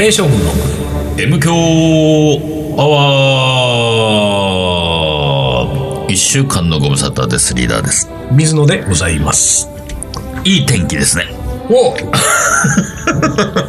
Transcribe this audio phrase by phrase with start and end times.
[0.00, 0.50] レー将軍の
[1.18, 8.08] M 強アワー一週間のご無沙汰ですリーダーです。
[8.32, 9.68] 水野でございます。
[10.42, 11.24] いい天気ですね。
[11.68, 11.94] お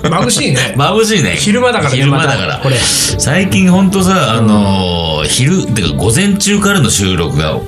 [0.07, 0.73] 眩しいね。
[0.79, 1.32] 眩しいね。
[1.32, 2.59] 昼間だからね昼間だから。
[2.59, 2.77] これ。
[2.77, 7.59] 最近ほんとさあのー昼っていうか午前中からの収録が多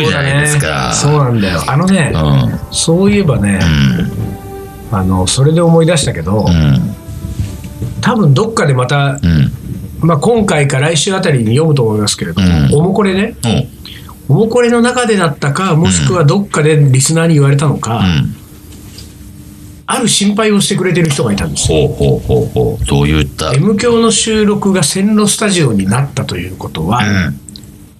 [0.00, 0.92] いじゃないですか。
[0.94, 1.64] そうなんだよ。
[1.66, 2.60] あのね、うん。
[2.70, 3.58] そういえばね、
[4.92, 6.94] あのそれで思い出したけど、うん
[8.02, 9.52] 多分どっかでまた、うん。
[10.00, 12.74] まあ、今回か来週あたりに読むと思いますけれども、うん。
[12.74, 13.36] おもこれね。
[14.28, 18.34] おおもこれの中でだったかもしくはどっかでリスナーに言われたのか、うん。
[19.86, 21.88] ある心配をしてくれてる人がいたんですよ。
[21.88, 22.84] ほうほうほうほう。
[22.84, 27.40] どういった？M 響の収録が線路スタジオになったということは、うん。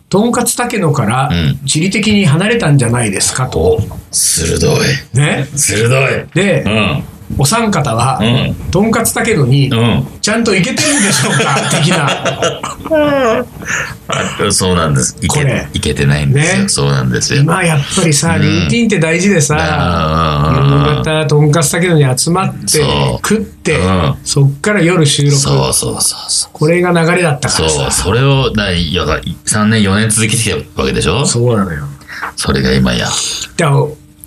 [0.09, 1.67] とんかつ竹野からうん。
[1.67, 3.61] 地理的に離れたんじゃないですかと。
[3.61, 5.19] お鋭い。
[5.19, 6.27] ね、鋭い。
[6.35, 7.05] で、うん
[7.39, 8.55] お三方は、うん。
[8.71, 10.07] とんかつ竹野にうん。
[10.21, 11.57] ちゃんと行けてるんでしょうか？
[11.71, 12.09] 的な。
[14.09, 15.17] あそうなんです。
[15.23, 16.69] いけいけてないんですよ、ね。
[16.69, 17.43] そうなんですよ。
[17.43, 19.55] 今やっぱりさ、ルーティンって大事でさ、
[20.55, 20.89] うん。
[20.91, 22.85] 夕方とんかつ竹野に集まって
[23.23, 24.15] 食って、うん。
[24.25, 25.35] そっから夜収録。
[25.37, 26.51] そうそうそうそう。
[26.53, 27.75] これが流れだったからさ。
[27.77, 27.91] そう。
[27.91, 31.25] それをなやが3年4年続けてきたわけでしょ？
[31.25, 31.85] そうなのよ。
[32.37, 33.09] それが今や。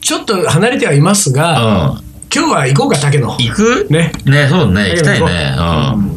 [0.02, 2.03] ちょっと離れてはいますうが、ん
[2.36, 3.30] 今日は行こうか、竹野。
[3.38, 3.88] 行く？
[3.89, 4.11] ね。
[4.25, 5.55] ねそうね行きたいね。
[5.58, 6.02] 行う。
[6.02, 6.16] ん。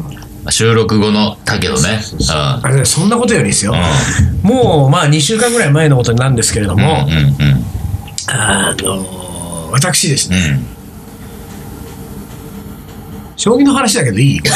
[0.51, 3.73] 収録後のだけどねあれそんなことよりですよ、
[4.43, 7.07] うもうまあ2週間ぐらい前のことなんですけれども、
[8.27, 10.78] あの私ですね、うん
[13.39, 14.41] 将棋の話だけどいい？
[14.41, 14.51] だ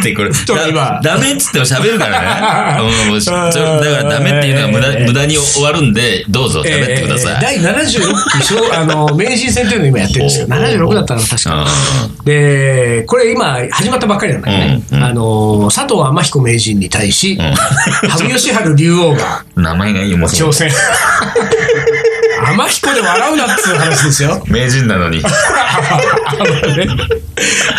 [0.00, 0.30] ってこれ、
[1.02, 2.82] ダメっつっても喋るからね。
[3.08, 3.40] うんだか
[3.80, 7.40] らダメっていうのは無駄ええ無駄に終わるんで、どうぞ喋ってください。
[7.40, 10.64] 第76期将 あの名人戦というのを今やってるんですよおうおう。
[10.64, 11.66] おう76だったら確か。
[12.22, 15.04] うでこれ今始まったばっかりなんだよね、うんうん。
[15.04, 17.38] あの佐藤天彦名人に対し、ん。
[17.38, 20.28] 羽生善治竜王がん 名前がいいもん。
[20.30, 20.70] 挑戦
[22.50, 24.42] 天彦で笑うなっつう話ですよ。
[24.48, 25.22] 名人なのに。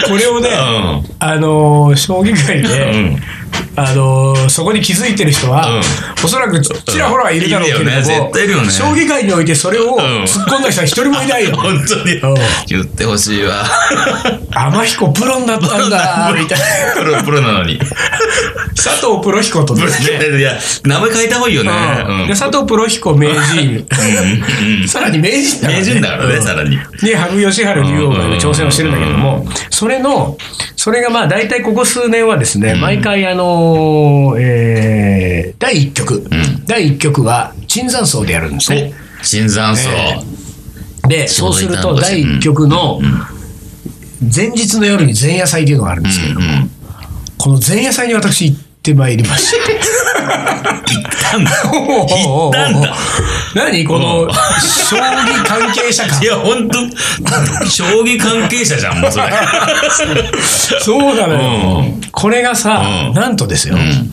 [0.08, 1.04] これをね、うん。
[1.20, 3.24] あのー将棋界で、うん
[3.82, 5.82] あのーそこに気づいてる人は、うん
[6.24, 7.80] おそらくちちらほらはいるだろうけれ
[8.54, 11.56] どね将棋界においてそれをん突っ込んだ人は一人もいないよ。
[11.58, 12.36] 本当にうん。
[12.68, 13.64] 言ってほしいわ。
[14.52, 16.66] 天彦プロになったんだ、みたいな。
[16.96, 17.80] プロ、プロなのに。
[18.76, 20.38] 佐藤プロ彦とですね。
[20.38, 21.72] いや、名前変えた方がいいよね。
[22.30, 23.86] 佐藤プロ彦名人、
[24.88, 26.72] さらに名人だから、名人だからね、さらに。
[26.72, 30.38] に羽生善治竜王が今挑戦をしてるんだけども、それの、
[30.76, 33.69] それがまあ大体ここ数年はですね、毎回あのー
[34.40, 36.30] えー第1局、
[36.66, 38.94] 第1局は椿山荘でやるんですね。
[39.22, 39.90] 新山荘。
[41.08, 43.02] で、そうすると第1局の
[44.34, 46.72] 前日の夜に前夜祭というのがあるんですけれども、うん。
[47.38, 49.80] この前夜祭に私行ってまいりまして。
[51.32, 51.52] なんだ。
[51.64, 52.96] 行ったんだ
[53.56, 54.30] 何この
[54.62, 56.26] 将棋関係者かい。
[56.26, 56.80] や、本当
[57.70, 59.26] 将棋関係者じゃん、もうそれ。
[60.82, 61.80] そうなのよ。
[61.80, 64.12] うんこれがさ、うんなんとですよ、ん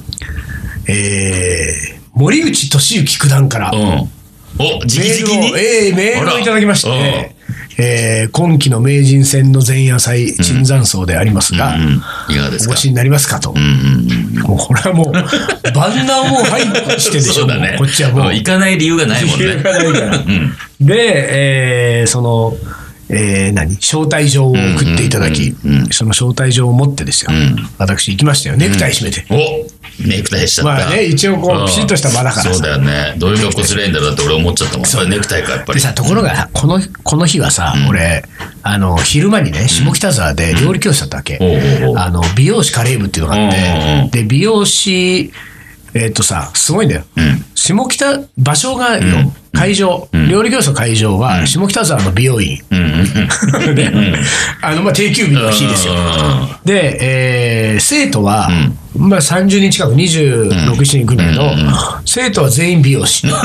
[0.87, 3.81] えー森内俊之九段から、うん。
[3.81, 4.09] お、
[4.59, 7.36] 直メ々にえーメールをいただきまして、
[7.79, 12.03] えー今期の名人戦の前夜祭、椿山荘でありますが、うん。
[12.31, 12.71] いかがですか？
[12.71, 13.51] お越しになりますかと。
[13.51, 14.43] うんうんうん。
[14.43, 16.63] もうこれはもう、万難を排
[17.01, 17.77] してでしょ、ね。
[17.79, 18.35] こっちはもう。
[18.35, 19.47] 行かない理由がないもんね。
[20.81, 20.87] うん。
[20.87, 22.55] で、えーその、
[23.09, 23.75] えー何？
[23.75, 24.59] 招待状を送
[24.95, 28.57] っていただき、うんうんうんその招待状を持ってですよ、ん私行きましたよ。
[28.57, 29.25] ネクタイ締めて。
[29.31, 29.37] お
[29.99, 30.85] ネクタイしちゃった。
[30.85, 33.15] まあね一応こううんピシッとした場だからさそうだよね。
[33.17, 34.87] どういう格好すりゃいいんだろうって俺思っちゃったもん。
[34.87, 35.75] それネクタイか、やっぱり。
[35.75, 38.25] でさ、ところが、この、この日はさ、俺、
[38.63, 41.39] あの、昼間にね、下北沢で料理教室だったわけ。
[41.41, 41.51] おう
[41.89, 45.33] おうおうあの、美容師カレー部っていうのがあっうんうんうんて、で、美容師、
[45.95, 47.01] えっとさ、すごいんだよ。
[47.19, 52.59] ん下北、場所がよ、会場、料理教室の会場は、下北沢の美容院。
[53.75, 53.93] で、
[54.61, 55.95] あの、まあ、定休日の日ですよ。
[56.65, 58.49] で、えー生徒は、
[58.97, 61.53] まあ、30人近く、26、7人んだけど、
[62.05, 63.27] 生徒は全員美容師。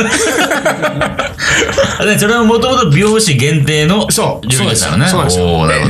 [2.18, 5.08] それはもともと美容師限定のそう、料理ですからね。
[5.08, 5.38] そうです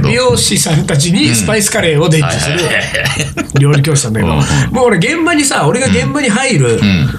[0.01, 2.59] 美容師さんたちにスパイスカレーを伝授する
[3.59, 4.39] 料理教室なんだけど、うん。
[4.75, 7.09] もう俺現場にさ、俺が現場に入る、うん。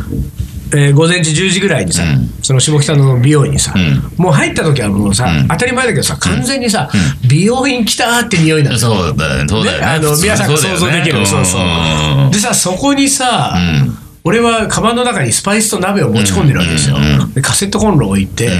[0.74, 2.02] えー午前中10時ぐらいにさ、
[2.42, 3.74] その下北の美容院にさ、
[4.16, 6.90] もう入った時はもうさ、当たり前だけどさ、完全にさ、
[7.28, 9.44] 美容院来たーって匂いなんそうだね。
[9.48, 9.84] そうだよね。
[9.84, 12.28] ねあの皆さんが想像できる、そうそうう。
[12.28, 12.30] ん。
[12.30, 13.98] でさ、そこにさ、ん。
[14.24, 16.96] 俺はカバンの中にスパイスと鍋を持ち込んでるわけですよ。
[17.34, 18.50] でカセットコンロを置いて、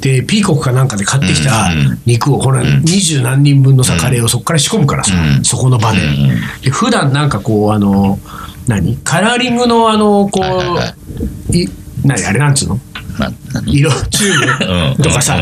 [0.00, 2.00] で、ピーコックかなんかで買ってきたうん。
[2.06, 5.44] 肉を、ほら、二十何人分のさ、カレーをそこから仕込むからさ、うん。
[5.44, 6.00] そこの場で。
[6.62, 8.18] で普段なんかこう、あの、
[8.66, 8.96] 何？
[8.98, 10.94] カラーリングのあの、こはいはいは
[11.50, 11.68] う、い
[12.04, 12.24] 何？
[12.24, 12.80] あれなんつうの？
[13.18, 13.78] まあ、何？
[13.78, 13.90] 色？
[14.10, 15.02] チューブ？
[15.02, 15.38] とかさ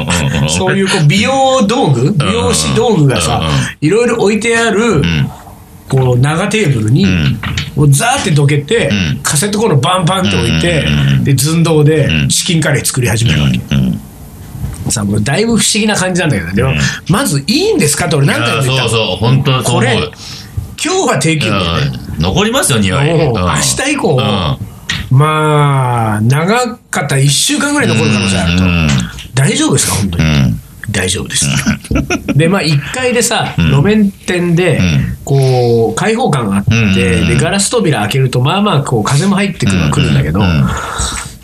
[0.49, 3.49] そういうこう美容道具、美容師道具がさ
[3.81, 5.03] いろいろ置いてある、
[5.89, 7.07] こう長テーブルに、
[7.77, 10.85] もうザーってどけてうん、カセットコンロバンバンって置いて
[11.19, 13.59] うん、で、寸胴でチキンカレー作り始めるわけ。
[13.75, 14.01] うん。
[14.91, 16.79] さ、もうだいぶ不思議な感じなんだけどね、でもうん、
[17.09, 18.07] まずいいんですか？
[18.07, 18.89] って俺何回も言ったの。
[18.91, 19.63] そうそう、本当。
[19.63, 19.97] これ、
[20.85, 21.59] 今日は定休日ね。
[21.99, 23.09] うん残りますよ、匂い。
[23.09, 28.65] 明日以降うんまあ、長かった1週間ぐらい残る可能性あると。
[28.65, 28.89] うん
[29.35, 30.25] 大丈夫ですか、本当に？
[30.25, 30.61] うん。
[30.91, 31.47] 大丈夫です。
[32.37, 36.65] で、まあ、1階でさ、ん路面店でん、こう、開放感があっ
[36.95, 40.67] て、で、ガラス扉開けると、まあまあ、こう、風も入ってくるは来るんだけど、うん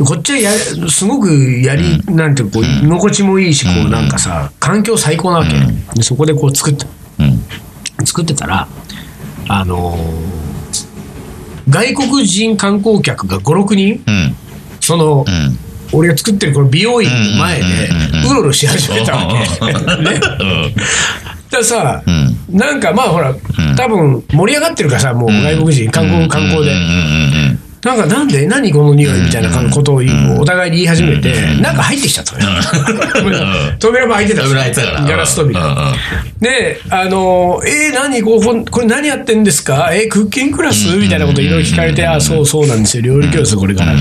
[0.04, 0.52] こっちはや、
[0.88, 1.28] すごく
[1.62, 5.50] やり、なんていうか、こう、居心地もいいし、こう、なんかさ、環境最高なわけ。
[5.94, 6.87] で、そこでこう、作って、
[7.19, 8.06] うん。
[8.06, 8.66] 作ってたら、
[9.52, 10.41] あのー
[11.69, 14.35] 外国人観光客が5、6人、うん。
[14.81, 15.58] その、うん。
[15.93, 17.64] 俺が作ってるこの美容院の前で
[18.29, 19.67] うろうろし始めたわけ。
[20.02, 20.20] ね。
[21.50, 22.37] ださ、うん。
[22.49, 23.35] なんかまあほら、
[23.76, 26.73] 多分盛り上がってるからさ、もう外国人、観光、観光で。
[26.73, 30.03] うんなんかなんで何この匂いみたいなことを
[30.38, 31.32] お互いに言い始めて、
[31.62, 33.77] なんか入ってきちゃったのよ。
[33.79, 35.93] 扉も開いてたしガラス扉。
[36.41, 39.91] で、あの、えー、何こここれ何やってんですか？
[39.93, 40.97] えー、クッキングクラス？
[40.97, 43.94] みたいなこといろいろ聞かれて、あ、そうそうなんですよ、料理教室これから。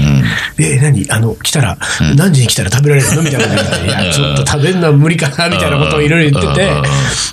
[0.58, 1.10] えー、何？
[1.10, 1.78] あの、来たら、
[2.18, 3.22] 何時に来たら食べられるの？
[3.22, 5.50] みたいなこといや、ちょっと食べるのは無理かな？
[5.50, 6.70] みたいなことをいろいろ言ってて、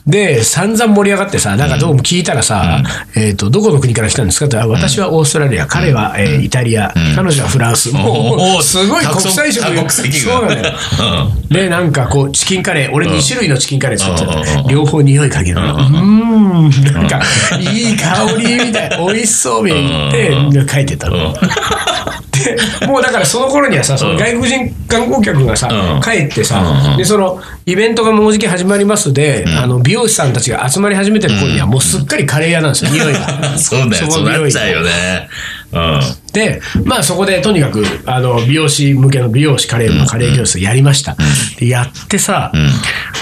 [0.06, 2.82] で、散々盛り上がってさ、なんかどうも聞いたらさ、
[3.16, 4.46] えっと、どこの国から来たんですか？
[4.46, 7.92] って、あ私はオーストラリア、彼は、えーイタリア、彼女はフランス。
[7.92, 10.32] もう、すごい国際色多国籍が。
[10.32, 10.72] そうなのよ。
[11.50, 14.64] で、なんかこう、チキンカレー、俺2種類のチキンカレー作ってうん。
[14.64, 14.70] た。
[14.70, 15.74] 両方匂い嗅げるの。
[15.74, 17.20] うーん、なんか、
[17.58, 19.88] いい香りみたいな、美味しそうみたいに
[20.52, 21.34] 言って、書いてたの。
[22.44, 26.60] で、もうだからその頃にはさ、その外国人観光客がさうん、帰ってさ
[26.92, 33.58] う、んで、その、イベントがもうじき始まりますで、あの、美容師さんたちが集まり始めてる頃には、もうすっかりカレー屋なんですよ、匂いが。
[33.58, 35.28] そうだよ、そうなっちゃうよね。
[35.72, 36.00] うん。
[36.32, 41.16] で、まあそこでとにかく、あの、美容師向けの美容師カレーのカレー教室やりました。
[41.58, 42.52] でやってさ、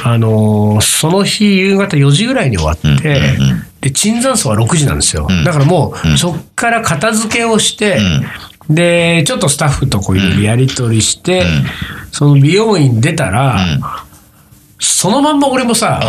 [0.02, 3.20] あのーその日夕方4時ぐらいに終わって、
[3.80, 5.28] で、椿山荘は6時なんですよ。
[5.44, 7.98] だからもう、そっから片付けをして、
[8.70, 11.44] で、ちょっとスタッフとこういろいろやり取りして、
[12.12, 13.58] その美容院出たら、
[14.78, 16.00] そのまんま俺もさ、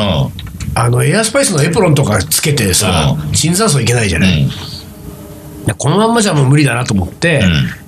[0.74, 3.32] あの、エアスパイスのエプロンとかつけてさ、うん。
[3.34, 4.48] 椿山荘行けないじゃない？
[5.78, 7.44] このまんまじゃもう無理だなと思って、ん。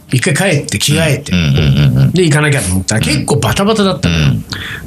[0.10, 1.40] 一回帰って着替えて、うん。
[1.40, 1.98] うん。
[2.04, 2.12] うん。
[2.12, 4.16] で行かなきゃと思ったら結構バタバタだったの。
[4.16, 4.34] よ、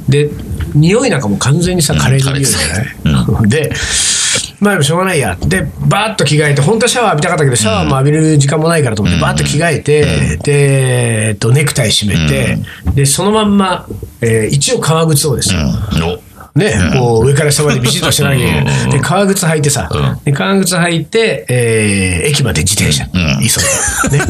[0.09, 0.29] で
[0.73, 2.95] 匂いなんかもう完全にさカレーの匂いじゃない、
[3.49, 3.71] で
[4.61, 5.35] まあでもしょうがないや。
[5.35, 12.57] でバーッと着替えて本当はシャワー浴びたかったけどシャワーも浴びる時間もないからと思ってバーッと着替えて、で、えっと、ネクタイ締めて、
[12.93, 13.87] でそのまんま、
[14.21, 15.59] えー一応革靴をですよ、
[16.53, 18.83] ね、こう上から下までビシッとしてなきゃいけない。
[18.85, 18.89] うん。
[18.89, 20.23] で、革靴履いてさ、うん。
[20.25, 23.09] で革靴履いて、えー駅まで自転車、ん。
[23.39, 23.45] 急
[24.09, 24.17] いで。
[24.19, 24.25] ね。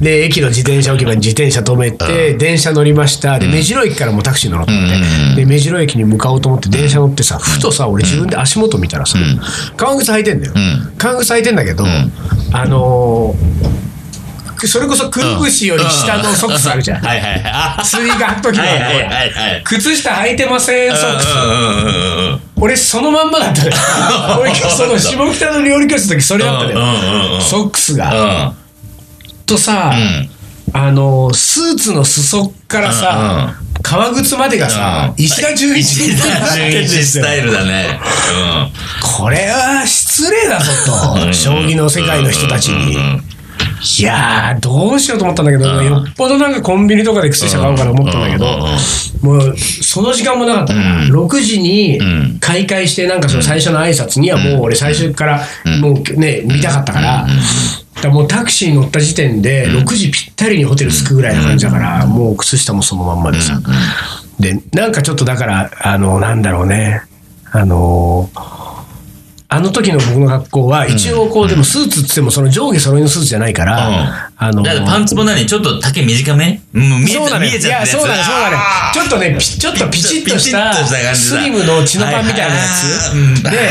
[0.00, 3.38] で、駅の自転車置き場に自転車止めて、電車乗りました。
[3.38, 9.18] で、目白駅からもうタクシー乗ろうと思って、で、目白駅に向かおうと思って電車乗ってさ、ふとさ、俺自分で足元見たらさ、
[9.76, 10.54] 革靴履いてんだよ。
[10.54, 10.92] ん。
[10.98, 11.84] 革靴履いてんだけど、
[12.52, 13.89] あのー
[14.66, 17.04] それこそくるぶしより下のソックスあるじゃん。
[17.04, 17.42] はいはいはい。
[17.80, 19.62] あスリー。
[19.64, 21.26] 靴下履いてません、ソックス。
[22.60, 23.70] 俺そのまんまだったね
[24.38, 26.74] 俺その下北の料理教室の時それだったね
[27.40, 28.52] ソックスが、うん。
[29.46, 29.92] とさ、
[30.72, 35.24] あのスーツの裾からさ、革靴までがさ、うん。
[35.24, 37.98] 石田純一に石田純一スタイルだね。
[39.02, 40.70] これは失礼だぞ
[41.16, 41.32] と。
[41.32, 42.96] 将棋の世界の人たちに
[43.80, 45.84] いやーどうしようと思ったんだけど、うん。
[45.84, 48.46] よっぽどなんかコンビニとかで靴下買おうかな思ったんだけど、
[49.22, 52.38] もうその時間もなかったから、6時にん。
[52.40, 55.46] 開会してなんかその最初の挨拶にはもう俺最初から
[55.80, 57.26] もうね見たかったから、
[57.94, 63.60] だからもうタクシーに乗った時点で6時ぴったりにホテル着くぐらいな感じだから、もう靴下もそのまんまでさ、
[64.38, 67.02] でなんかちょっとだからあのなんだろうね。
[67.52, 68.30] あの
[69.52, 76.62] あの時の僕の学校は、一応こう、でもスーツっつっても、その上下揃いのスーツじゃないから、あのだパンツも何ちょっと丈短め？
[76.72, 78.56] うん、見えちゃってるやついや、そうだね、そうだね。
[78.94, 80.72] ちょっとね、ピちょっとピチッとした、
[81.16, 83.42] スリムのチノパンみたいなやつ。
[83.42, 83.70] で、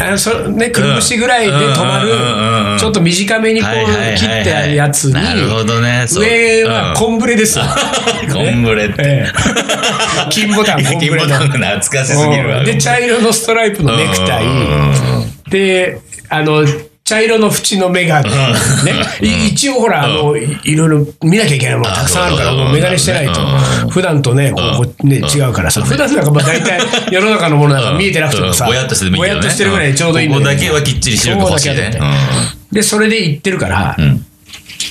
[0.00, 6.06] あのそね、くるぶしぐらいで止まる、ちょっと短めにこう切ってあるやつに、なるほどね。
[6.08, 7.64] 上はコンブレですよ。
[8.32, 9.02] コンブレって。
[9.02, 9.32] ええ。
[10.30, 11.48] 金ボタン、金ボタン。
[11.48, 12.62] 懐かしすぎるわ。
[12.62, 14.44] で、茶色のストライプのネクタイ。
[15.50, 16.64] で、あの、
[17.08, 18.28] 茶色の縁のメガネ。
[18.28, 18.36] ね。
[19.22, 23.40] い一応ほら、あの、いいろいろ見なきゃいけないものたくさんあるから、あもうメガネしてないと。
[23.40, 23.88] うん。
[23.88, 25.80] 普段とね、こうね、違うからさ。
[25.80, 28.66] 普段なんかまあ大体世の中のものなんか見えてなくてもさ。
[28.66, 29.12] ぼやっとしてる
[29.70, 32.00] ぐらいでちょうどいいんだここだけはきっちりしてるかもしれない。
[32.72, 34.26] で、それで行ってるから、ん。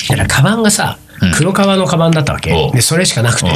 [0.10, 0.98] だからカバンがさ、
[1.36, 2.54] 黒革のカバンだったわけ。
[2.54, 2.72] お。
[2.72, 3.48] で、それしかなくて。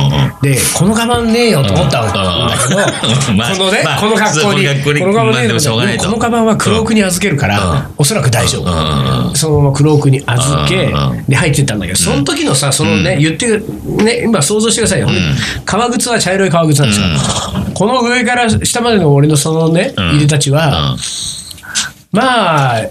[0.42, 2.18] で、このカバンねえよと思ったわけ。
[2.18, 6.06] だけど、このねまあ、この格好に、このカバンねえまあでもしょうがないと。
[6.06, 9.36] このカバンは黒奥に預けるから、おそらく大丈夫。
[9.36, 10.92] そのまま黒奥に預け
[11.28, 13.66] で、入ってったんだけど、その時のさ、そのね、言ってる、
[14.04, 15.10] ね、今想像してくださいよ。
[15.66, 17.08] 革靴は茶色い革靴なんですよ。
[17.74, 20.02] この上から下までの俺のそのね、ん。
[20.02, 20.96] 入れたちは、
[22.12, 22.82] まあ、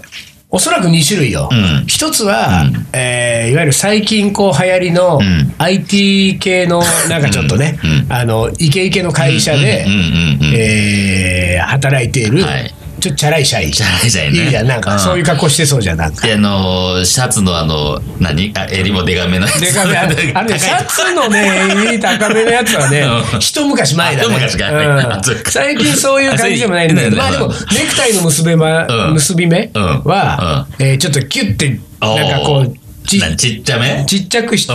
[0.53, 1.47] おそらく2種類よ。
[1.51, 1.85] うん。
[1.87, 5.53] 一つは、えーいわゆる最近こう流行りのん。
[5.57, 8.05] IT 系の なんかちょっとね、うん。
[8.09, 13.71] あの、イケイケの会社でうんうんうんうん、えー働いている、はいちょっとチャラい社員。
[13.71, 14.43] チャラい社員ね。
[14.45, 14.99] いいじゃん、なんかうん。
[14.99, 16.25] そういう格好してそうじゃん、なんか。
[16.25, 18.53] で、あのー、シャツのあの、何？
[18.55, 19.59] あ襟もデカめのやつ。
[19.59, 19.97] でかめ。
[19.97, 23.01] あれあれね、シャツのね、高めのやつはね
[23.33, 23.39] う、ん。
[23.39, 24.35] 一昔前だね。
[24.35, 25.41] 一昔前。
[25.45, 27.53] 最近そういう感じでもないんだけど、まあでも、ネ
[27.89, 29.13] クタイの結びまうん。
[29.13, 34.05] 結び目は、えーちょっとキュッて、なんかこう、ちっちゃめ？
[34.05, 34.73] ちっちゃくして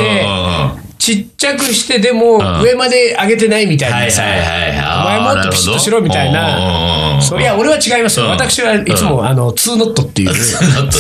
[1.07, 2.63] ちっちゃくして、でも、ん。
[2.63, 4.71] 上まで上げてないみたいなさ、はいはいはい。
[4.71, 7.23] はいお前もっとピシッとしろみたいな。
[7.23, 8.27] そいや、俺は違いますよ。
[8.27, 8.33] うん。
[8.33, 10.35] 私はいつも、あの、ツーノットっていう。
[10.35, 10.57] ツ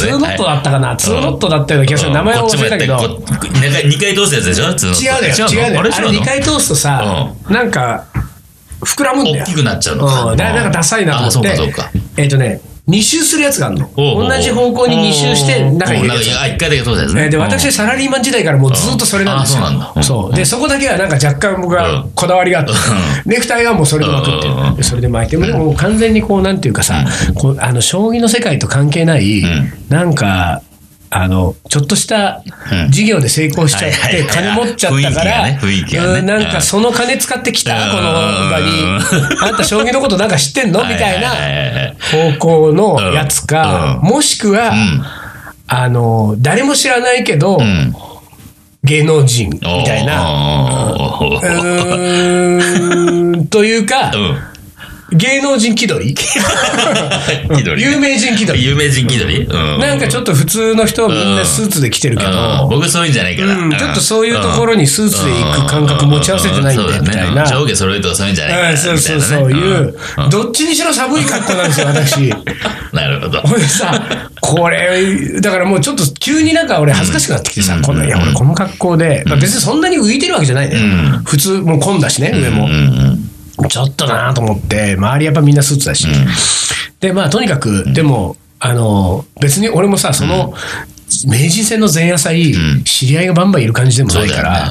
[0.06, 0.94] ーノットだったかな。
[0.94, 2.10] ツーノットだったような気がする。
[2.10, 2.14] うん。
[2.14, 2.96] 名前を忘れたけど。
[2.96, 4.64] こっちもやったこ二回二回通すやつでしょ？
[4.64, 5.74] 違違うのよ、違うの？
[5.74, 5.80] よ。
[5.80, 8.04] あれ2回通すとさ、なんか、
[8.80, 9.44] 膨らむんだよ。
[9.44, 10.24] 大きくなっちゃうのか。
[10.32, 11.58] うん、なんかダサいなと思って。
[12.16, 13.90] えっとね、2周するやつがあるの。
[13.96, 16.26] 同じ方向に2周して、中に入れるやつ。
[16.28, 17.22] うんなんか一回だけ通すやつね。
[17.24, 19.62] えーで、私、サラリーマン時代からもうずっとそれなんですよ。
[19.64, 20.02] そうなんだ。
[20.04, 20.34] そう。
[20.34, 22.10] で、そこだけはなんか若干僕はうん。
[22.14, 22.72] こだわりがあって、
[23.24, 24.50] ネクタイはもうそれでまくってう。
[24.52, 24.74] ん。
[24.78, 29.72] うそれで巻いて、でももう完全にこう、なんていうかさ、こうあの、将棋の世界と関係ない、ん。
[29.88, 30.62] なんか、
[31.08, 32.90] あの、ちょっとしたうん。
[32.90, 35.52] 事業で成功しちゃって、金持っちゃったから、
[36.22, 37.90] なんかその金使ってきた、うん。
[37.92, 38.02] この
[38.50, 38.66] 場に。
[39.42, 40.80] あんた将棋のことなんか知ってんの？
[40.86, 41.30] みたいな
[42.10, 44.08] 方向のやつか、うん。
[44.08, 45.04] もしくは、ん。
[45.68, 47.94] あの、誰も知らないけど、うん。
[48.82, 50.94] 芸能人みたいな。
[53.50, 54.38] というか、うん。
[55.12, 56.14] 芸能人気取り？
[56.14, 56.24] 気
[57.64, 58.66] 取り有名人気取り。
[58.66, 59.44] 有名人気取り？
[59.44, 59.78] うん。
[59.78, 62.32] なんかちょっと普通の人はみんなスーツで来てるけうん。
[62.32, 63.56] ど、僕そういうんじゃないから。
[63.56, 63.70] うん。
[63.70, 67.46] ちょっとそういうところにスーツで行く感覚持ち合わせてないんで、みたいな。
[67.46, 68.70] 上下揃えるとかそういうんじゃないから。
[68.70, 69.96] うんそうそうそういう、
[70.30, 72.34] どっちにしろ寒い格好なんですよ、私。
[72.92, 73.40] なるほど。
[73.42, 80.76] ほんでさ、これ、だからもうちょっと急になんか俺恥ずかしくなってきてさ、この、いや、俺この格好で、まあ別にそんなに浮いてるわけじゃないね。
[81.24, 82.68] 普通、もう混んだしね、上も。
[83.68, 86.06] ちょっとなと思って、周りやっぱみんなスーツだし。
[87.00, 90.54] で、まあとにかく、でも、あの、別に俺もさ、その、
[91.26, 92.52] 名人戦の前夜祭、
[92.84, 94.70] 知り合いがバンバンいる感じでもないから、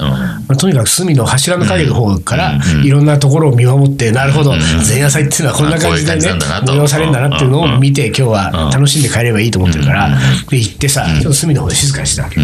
[0.58, 6.34] とにかく隅の柱の影の方から、いろんなところを見守って、なるほど、前夜祭っていうのはこんな感じでね
[6.66, 10.10] 催されるんだなっていうのを見て、今日は楽しんで帰ればいいと思ってるから、
[10.50, 12.42] で、行ってさ、ちょっと隅の方で静かにしてたわけ。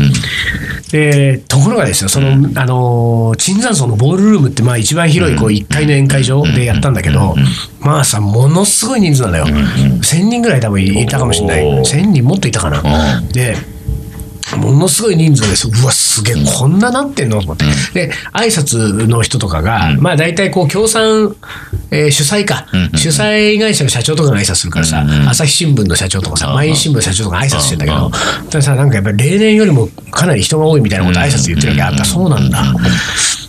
[0.92, 7.36] で、ところがですよ、その、あのー、椿山荘のボールルームって、まあ一番広い、こう、1階の宴会場でやったんだけど、
[7.82, 9.46] まあさ、ものすごい人数なんだよ。
[9.48, 11.66] 1000人ぐらい多分いたかもしれない。
[11.66, 13.22] おー1000人もっといたかな。
[13.34, 13.56] で、
[14.58, 15.68] ものすごい人数です。
[15.68, 17.40] うわ、すげえ、こんななってんの？
[17.40, 17.66] と思って。
[18.08, 21.36] で、挨拶の人とかが、まあ大体こう、協賛、
[21.90, 28.12] えー主催か、主催会社の社長とかが挨拶するからさ、朝日新聞の社長とかさ、毎日新聞の社長とかが挨拶してんだけど、
[28.50, 31.82] たださ、なんかやっぱり例年よりもかなり人が多いみたいなこと挨拶言ってるわけ。
[31.84, 32.76] あった、そうなんだ。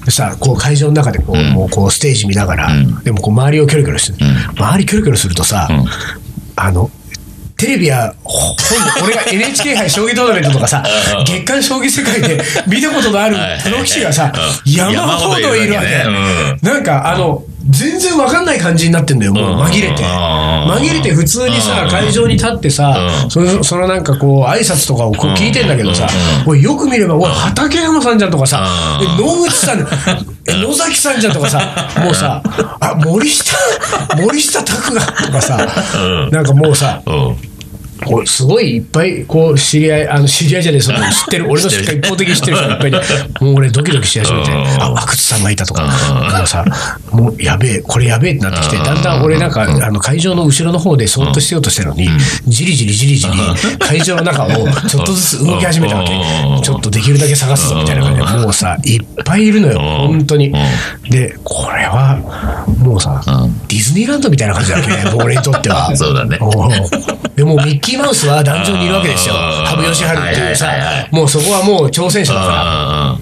[0.05, 2.69] でさ、こう会場の中でこう、もうこうステージ見ながら、
[3.05, 5.69] でもこう周りをキョロキョロしてる、周りキョロキョロするとさ、
[6.57, 6.91] あの、
[7.57, 8.39] テレビや、ほ
[8.99, 10.83] 本俺が NHK 杯将棋トーナメントとかさ、
[11.25, 14.33] 月刊将棋世界で 見たことのあるプロ棋士がさ、
[14.67, 14.73] うん。
[14.73, 16.67] 山ほどいるわけ。
[16.67, 19.61] なんか、あの、全然わかんない感じになってんだよ、もう。
[19.62, 20.02] 紛れて。
[20.02, 20.09] うん。
[20.09, 23.31] 紛れて普通にさ、会場に立ってさう、ん。
[23.31, 26.07] そのそのなんかこう、挨拶とかをこう聞いてんだけどさ、
[26.47, 28.66] おいよく見れば、おい、畠山さんじゃんとかさ、
[29.19, 29.81] 野口さん、
[30.49, 31.61] え野崎さんじゃんとかさ、
[32.02, 32.42] もうさ、
[32.81, 33.57] あ、森下、
[34.16, 35.57] 森下拓がとかさ、
[36.31, 37.52] なんかもうさ、うん
[38.27, 42.99] すごいいっぱいこう知り合いあの知り合いじゃねえそ の知ってる俺の一方的に知ってる人がいっぱいで
[43.41, 44.59] もう俺ドキドキし始めて うん。
[44.83, 45.83] あ阿久津さんがいたとか。
[45.83, 46.65] もうさ
[47.11, 52.09] もうやべえこれやべえってなってきてだんだん俺なんかあの会場の後ろの方でそっとしようとしてるのに
[52.47, 53.33] じりじりじりじり
[53.79, 54.49] 会場の中を
[54.89, 56.13] ちょっとずつ動き始めたわけ。
[56.15, 56.63] うん。
[56.63, 60.53] ちょっとできるだけ探すぞみたいな感じでもうさいっぱいいるのよ本当に。
[61.11, 62.17] でこれは
[62.79, 63.21] もうさ
[63.69, 65.95] ディズニーランドみたいな感じだわけね俺にとっては。
[65.97, 66.39] そうだね。
[67.37, 69.35] でもミッキーマウスは壇上にいるわけですよ。
[69.37, 70.69] あー羽生善治っていうさ。
[71.11, 73.19] もうそこはもう挑戦者だかあ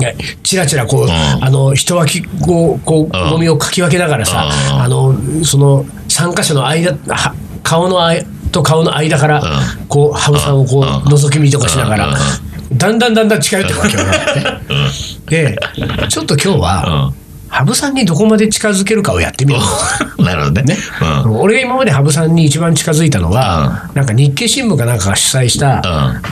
[0.00, 1.10] ら、ねチラチラこう、ん。
[1.44, 4.82] あの、人脇、こう、こう、ゴミをかき分けながらさ、うん。
[4.82, 5.14] あの、
[5.44, 9.42] その、3箇所の間、は顔の間と顔の間から、
[9.88, 12.14] こう、羽生さんをこう、覗き見とかしながら、
[12.72, 14.04] だんだんだんだん近寄ってくるわ
[14.34, 14.50] けよ。
[15.50, 15.56] ね。
[15.56, 15.58] で、
[16.08, 17.12] ちょっと今日は、
[17.54, 20.18] 羽生さんにどこまで近づけるかをやってみよう。
[20.18, 20.24] うん。
[20.24, 20.76] なるほどね。
[21.24, 21.40] うん。
[21.40, 25.80] 俺が今まで羽生さんに一番近づいたのは、なんか日経新聞かなんかが主催した、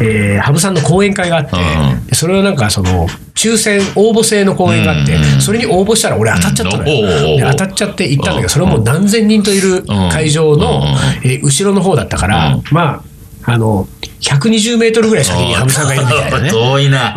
[0.00, 2.06] えー羽生さんの講演会があって、うん。
[2.06, 7.50] でそれはなんかその抽選応募制の講演があって、それに応募したら俺当たっちゃったのよ、うん。
[7.52, 11.28] 当たっちゃって行ったんだけど、それはもう何千人といる会場の、うん。
[11.28, 13.02] えー後ろの方だったから、ま
[13.44, 13.88] ああの
[14.22, 16.50] 120メートルぐらい先に羽生さんがいるみたいなね。
[16.50, 17.14] 遠いな。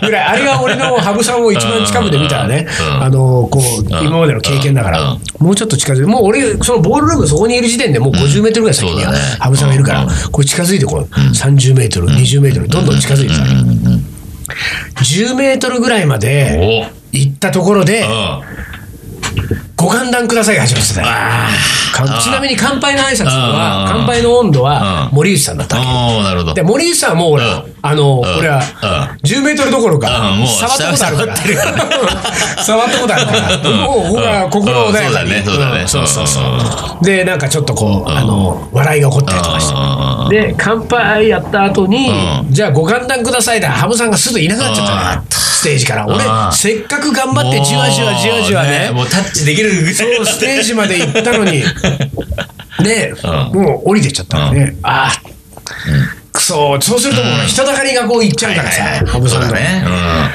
[0.00, 3.02] ぐらい、あれが俺の羽生さんを一番近くで見たらね、うん。
[3.02, 13.42] あの、こう、今までの経験だからうん、もうちょっと近づいて、もう俺、そのボールルームそこにいる時点でもう50メートルぐらい先には羽生さんがいるからうん、これ近づいてこう、30メートル、20メートル、どんどん近づいてた。
[13.42, 15.04] わけ。
[15.04, 16.98] 10メートルぐらいまでお。
[17.12, 19.67] 行ったところで、うん。
[19.78, 22.20] ご歓談くださいが始まってた。
[22.20, 26.54] ちなみに乾杯の挨拶うんは、乾杯の温度はうん森内さんだったなるほど。
[26.54, 27.74] で、森内さんはもう俺、うん。
[27.80, 28.20] あの、ん。
[28.38, 28.60] 俺は、
[29.22, 31.36] 10メートルどころか、触ったことあるから。
[32.64, 33.70] 触ったことあるから。
[33.70, 35.32] もう、僕は心穏やかに。
[35.32, 35.84] うんそうだねそうだね。
[35.84, 36.40] んそうそうそ
[37.00, 37.04] う。
[37.04, 39.68] で、なんかちょっとこう、あの、笑いが起こったりとかし
[40.30, 40.36] て。
[40.48, 42.12] で、乾杯やった後に、う
[42.50, 43.70] じゃあご歓談くださいだ。
[43.70, 44.86] 羽生さんがすぐいなくなっちゃっ
[45.28, 46.06] たステージから。
[46.06, 48.90] 俺う、んせっかく頑張ってじわじわじわじわね。
[48.92, 51.62] もうタッチできるそう、ステージまで行ったのに、
[52.84, 53.30] で、うん。
[53.60, 54.76] もう降りてっちゃったのね。
[54.82, 55.22] ああ、
[56.48, 59.84] くそ、そうするともう人だかりがこう行っちゃうからさ、羽生さんね。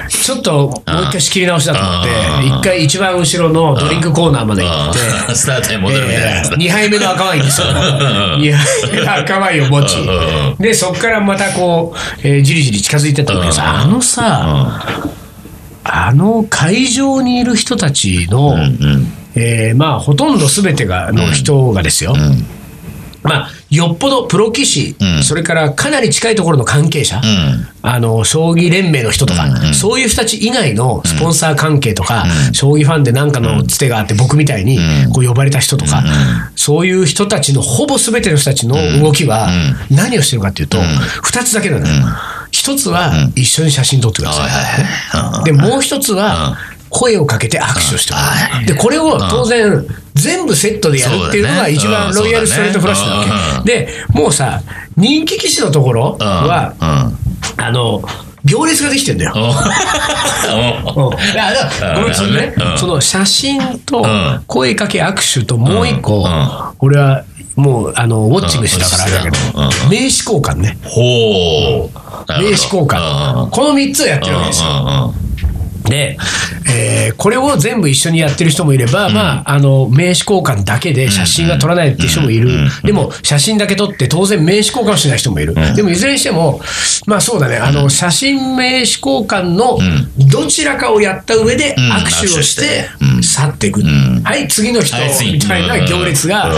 [0.10, 0.72] ちょっともう
[1.04, 2.10] 一回仕切り直しだと思って
[2.50, 2.60] う、ん。
[2.60, 5.00] 一回一番後ろのドリンクコーナーまで行って、
[5.30, 5.36] うん。
[5.36, 6.30] スタートに戻るみたいな。
[6.32, 6.58] やつだ。
[6.58, 7.68] 2杯目の赤ワインですよ。
[7.68, 14.82] 2杯目の赤ワインを持ちうん、で、そこからまたこう、えーじりじり近づいてったんだけどさ、あのさ、
[15.84, 18.56] あの会場にいる人たちの、
[19.36, 22.16] えーまあ、ほとんどすべてがの人がですよ、
[23.24, 25.24] まあ、よっぽどプロ棋士、うん。
[25.24, 27.68] それからかなり近いところの関係者、うん。
[27.82, 34.78] あの将棋連盟の人とか、そういう人たち以外のスポンサー関係とか、将棋ファンで何かのつてがあって、僕みたいに
[35.12, 36.04] こう呼ばれた人とか、
[36.56, 39.50] そういう人たちのほぼ全ての人たちの動きは、
[39.90, 41.94] 何をしてるかっていうと、2つだけなのよ。
[42.52, 44.48] 一つは一緒に写真撮ってくださ
[45.42, 45.44] い。
[45.44, 46.56] で、もう一つは、
[46.94, 48.66] 声をかけて握手をしてもらう。
[48.66, 53.74] で、これを当然、全部セットでやるっていうのが一番ロイヤルストレートフラッシュなわけ。
[53.86, 54.62] で、もうさ、
[54.96, 56.76] 人気棋士のところは、
[57.58, 58.02] あの、
[58.46, 59.34] 行列ができてんだよ。
[61.96, 62.54] ごめんそのね。
[62.58, 62.78] うん。
[62.78, 64.44] その写真とん。
[64.48, 66.28] 声かけ握手ともう一個
[66.80, 67.24] 俺は
[67.56, 69.38] もうあのウォッチングしてたからあれだけど
[69.90, 70.78] 名刺交換ね。
[70.84, 71.92] ほう。
[72.28, 73.50] 名刺交換。
[73.50, 75.14] この3つをやってるわけですよ。
[75.86, 76.18] で、
[76.70, 82.70] えーこれを全部一緒にやってる人もいれば、まあ、あの、名刺交換だけで写真が撮らないっていう人もいる。
[82.84, 85.54] でも、写真だけ撮って当然名刺交換をしない人もいる。
[85.76, 86.60] でも、いずれにしても、
[87.06, 89.78] まあそうだね、あの、写真名刺交換の
[90.30, 91.78] どちらかをやった上でん。
[91.78, 93.24] 握手をしてうん。
[93.24, 93.82] 去っていく。
[93.82, 94.22] ん。
[94.24, 94.98] はい、次の人
[95.32, 96.52] みたいな行列が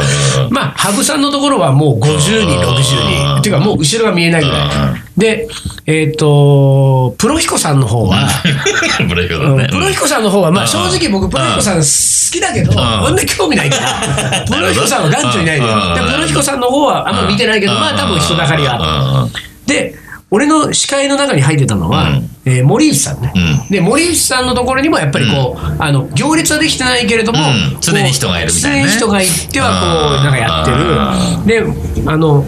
[0.45, 0.53] う、ん。
[0.53, 3.39] まあ、羽生さんのところはもう50人、60人。
[3.39, 4.69] っていうか、もう後ろが見えないぐらい。
[5.17, 5.47] で、
[5.85, 8.27] えっと、プロヒコさんの方は、
[9.07, 10.67] プロヒコさんの方は、まあうん。
[10.67, 13.15] 正直僕、プロヒコさん好きだけど、そん。
[13.15, 15.95] な興味ないから、プロヒコさんは眼中にないのよ。
[15.95, 19.31] プロヒコさんの方はあんま見てないけど、まあ多分人だかりがある。
[19.65, 19.95] で、
[20.31, 23.69] 俺の視界の中に入ってたのは、えー森内さんね、うん。
[23.71, 27.41] で、森内さんのところにもやっぱりこう、あの、行列はできてないけれども、う
[27.75, 27.77] ん。
[27.81, 28.83] 常に人がいるみたいなね。
[28.83, 31.73] 常に人がいてはこう、うんなんかやってる。
[32.05, 32.45] で、あの、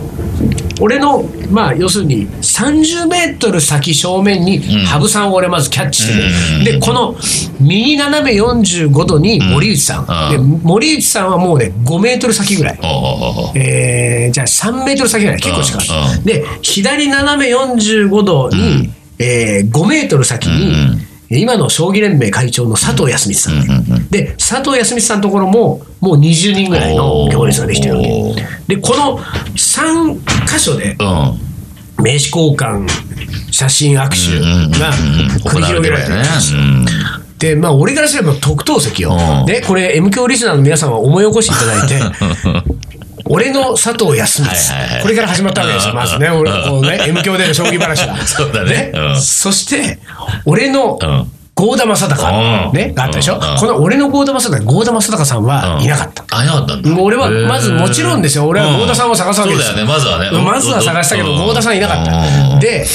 [0.79, 6.63] 俺の、まあ、要するに30メートル先正面に羽生さんを俺まずキャッチしてうん。
[6.65, 7.15] る、でこの
[7.59, 12.79] 右斜め45度に森内さん、うんで森内さんはもうね5メートル先ぐらい、
[13.55, 15.41] えーじゃあ3メートル先ぐらい。
[15.41, 16.17] 結構近い、うん。
[16.17, 16.23] うん。
[16.23, 28.45] で左斜め45度に、えー5メートル先に、今の将棋連盟会長の佐藤康光さんだよで、佐藤康光さんのところも、もう20人ぐらいの行列ができてるわおけ。
[28.67, 30.13] で、この3
[30.47, 31.47] 箇所で、うん。
[32.03, 32.87] 名刺交換、
[33.51, 34.93] 写真握手が
[35.49, 36.59] 繰り広げられてるんですよ。
[37.39, 39.11] で、まあ、俺からすれば特等席よ。
[39.11, 41.99] うんね、これ、M 教リスナーの皆さんは思い起こしていただいて、
[43.29, 48.17] 俺の佐藤康光、これから始まったわけですよ、まずね、俺こうね、M 教での将棋話が。
[48.25, 48.91] そうだね。
[48.93, 49.21] うん。
[49.21, 49.99] そして、
[50.45, 51.31] 俺のうん。
[51.55, 52.71] 郷田正孝、うん。
[52.77, 53.57] ね、があったでしょ、うん。
[53.59, 56.23] この俺の郷田正孝、郷田正孝さんはいなかった。
[56.29, 57.01] あ、いなかったんだ。
[57.01, 58.45] 俺はまずもちろんですよ。
[58.45, 58.77] 俺はうん。
[58.81, 59.71] 郷田さんを探すわけです。
[59.71, 60.29] よそうだよね、まずはね。
[60.31, 61.37] まずは探したけど、うん。
[61.47, 62.11] 郷田さんいなかった。
[62.53, 62.59] うん。
[62.59, 62.85] で、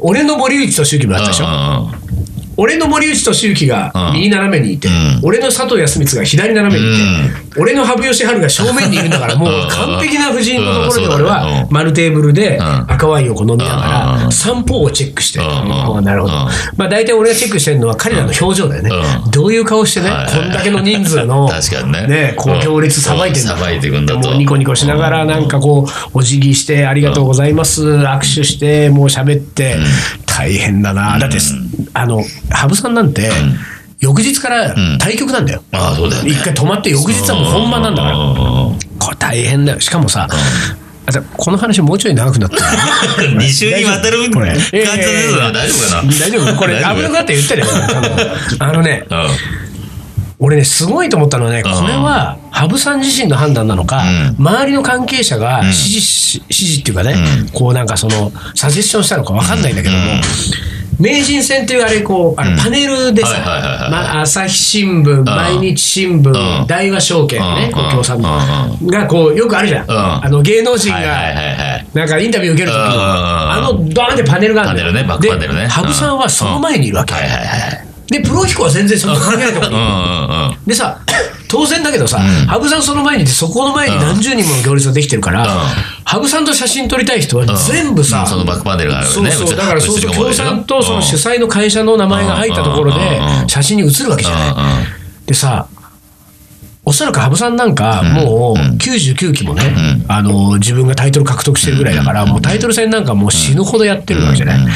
[0.00, 1.46] 俺の森内俊之もあったでしょ？
[2.58, 4.14] うん俺の森内俊之がうん。
[4.14, 5.20] 右斜めにいて、うん。
[5.22, 12.92] 俺の佐藤康光が左斜めにいて、俺の羽生善治が正面にいるんだから、 もう完璧な布陣のところで俺は丸テーブルでん。
[12.92, 14.24] 赤ワインをこう飲みながうん。
[14.24, 15.44] ら、三方をチェックして、な
[16.14, 16.34] るほど。
[16.34, 16.48] うん。
[16.76, 18.90] まあ大体俺がチェックしてるのは彼らの表情だよね。
[19.24, 19.28] う。
[19.28, 19.30] ん。
[19.30, 21.48] どういう顔してねはい、こんだけの人数の、
[21.86, 22.06] ね。
[22.08, 24.30] ね、こう行列さばいてんだうんさばいていくんだと。
[24.30, 29.76] もうニコニコしながら、なんかこう、お辞儀して、ありがとうございます、握手して、もう喋って、
[30.38, 31.18] 大変だな。
[31.18, 31.38] だって、
[31.94, 33.30] あの、羽生さんなんて、
[34.00, 35.62] 翌日から対局なんだよ。
[35.72, 36.30] ああ、そうだよね。
[36.30, 38.16] 一回止まって、翌日はもう本番なんだから。
[38.16, 38.20] う
[38.74, 39.80] んこれ大変だよ。
[39.80, 40.26] しかもさ、
[41.06, 42.62] あじゃあこの話もうちょい長くなってる。
[43.38, 45.52] 二週にわたる感じええですな。
[45.52, 46.10] 大丈夫かな？
[46.20, 46.56] 大丈夫？
[46.56, 47.66] これ、危なくなって言って るよ。
[48.58, 49.28] あのね、うん
[50.40, 54.02] 俺ね、すごいと思ったのはね、これは、羽生さん自身の判断なのか、
[54.38, 57.16] う周りの関係者が指示し、指示っていうかね、
[57.52, 59.98] こうなんかその、サジェッションしたのかわかんないんだけども、
[61.00, 66.30] 名人戦っていうあれ、こう、あのパネルでさ朝日新聞、毎日新聞、
[66.64, 66.66] ん。
[66.68, 67.72] 大和証券ね、うん。
[67.72, 69.86] こう共産うが、こう、よくあるじゃん。
[69.86, 69.90] ん。
[70.24, 70.98] あの、芸能人が。
[71.94, 75.06] なんかインタビュー受けるときあの、ドーンってパネルがあるんだよ。
[75.06, 77.14] パネルね羽生さんはその前にいるわけ。
[78.08, 80.56] で、プロ飛行は全然そんな関係ないところにうんうんうん。
[80.66, 81.00] でさ、
[81.48, 85.48] 当然だけどさ、羽生さんその前にそこの前に何十人もの行列ができてるから、うん。
[86.04, 88.26] 羽生さんと写真撮りたい人は全部さ、うん。
[88.26, 89.30] そのバックパネルがあるよね。
[89.30, 95.26] そうそう、だからそうすると共産とその主催催の会社の名前が入ったところで写真に写るわけじゃない。
[95.26, 95.68] でさ、
[96.84, 99.62] おそらく羽生さんなんか、もう99期もね、
[100.08, 104.66] あの、自分がタイトル獲得してるぐらいだから、もうタイトル戦なんかもう死ぬほどやってるわけじゃない。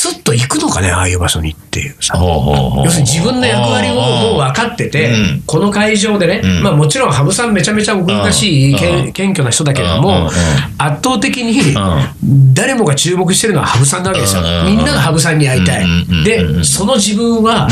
[0.00, 1.94] スッと行くのかね、ああいう場所にっていう。
[2.00, 2.14] さ。
[2.16, 5.42] 要するに自分の役割をもう分かってて、うん。
[5.44, 6.62] この会場でね、ん。
[6.62, 8.74] まあもちろん羽生さんめちゃめちゃ奥ゆかしい、
[9.12, 10.30] 謙虚な人だけれども、
[10.78, 12.54] 圧倒的にん。
[12.54, 14.42] 誰もが注目してるのは羽生さんなわけですよ。
[14.64, 15.86] みんなが羽生さんに会いたい。
[16.24, 17.68] で、その自分は、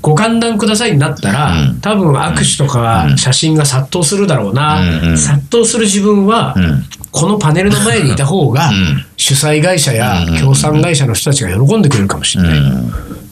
[0.00, 1.80] ご歓談くださいになったら、うん。
[1.82, 4.80] 多分握手とか写真が殺到するだろうな、
[5.14, 9.04] 殺到する自分は、んこのパネルの前にいた方が、ん。
[9.16, 12.58] 主催会社や協賛会社の人たちが喜んでくれるかもしれない。
[12.58, 12.62] っ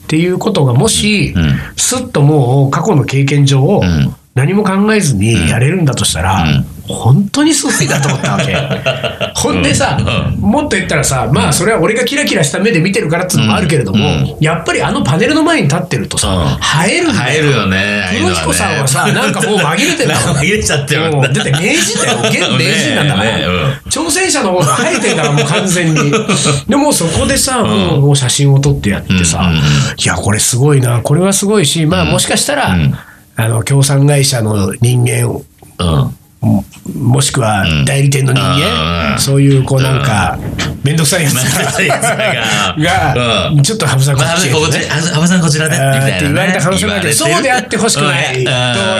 [0.07, 1.35] ていうことがもし、ん。
[1.75, 6.45] すっともう過去の経験上、ん何も考えずにやれるんだとしたら、
[6.87, 8.55] 本当にすごいなと思ったわけ。
[9.35, 9.97] ほんでさ、
[10.39, 17.19] もっと言ったらさ、まあそれは俺がキラキラした目で見てるからっていうのもあるけれども、やっぱりあのパネルの前に立ってるとさ、映えるんだよ。
[17.19, 18.03] 入るよね。
[18.05, 20.37] ああいうの黒彦さんはさ、なんかもう紛れてんだもん。
[20.37, 22.17] 紛れちゃってるもうだって名人だよ。
[22.23, 23.37] 現 名人なんだから。
[23.37, 23.45] ね
[23.89, 26.11] 挑戦者の方が生えてんだから、もう完全に。
[26.67, 29.51] でもそこでさ、もう写真を撮ってやってさ、
[29.97, 31.01] いや、これすごいな。
[31.01, 32.75] これはすごいし、まあもしかしたら、
[33.45, 35.41] あの、協賛会社の人間。
[36.41, 36.63] も
[36.95, 39.19] もしくは代理店の人間、うん。
[39.19, 40.39] そういうこうなんか、
[40.83, 40.95] めん。
[40.95, 41.41] どくさいやつが、
[43.61, 44.53] ちょっと羽生さんこまあ、っちね
[44.89, 45.75] あ羽生さんこちらで。
[45.75, 45.79] っ
[46.19, 48.39] て言われた可能性もあるけどそうであってほしくない。
[48.39, 48.45] うん。
[48.45, 48.55] と俺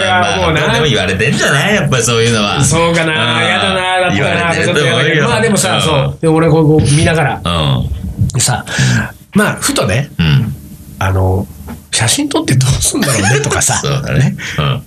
[0.07, 0.61] は思うな。
[0.67, 1.75] まあでも言われてんじゃない？
[1.75, 2.61] やっぱりそういうのは。
[2.61, 4.19] そうかな、うんやだな、だった
[5.21, 5.81] な、まあでもさ、ん。
[5.81, 7.47] そう、で俺こう見ながら、う
[8.37, 8.41] ん。
[8.41, 8.65] さ、
[9.33, 10.53] まあ、ふとね、うん。
[10.99, 11.47] あの、
[11.91, 13.81] 写真撮ってどうすんだろうねとかさ、
[14.17, 14.35] ね。